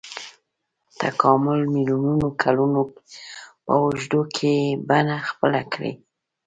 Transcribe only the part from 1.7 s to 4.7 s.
میلیونونو کلونو په اوږدو کې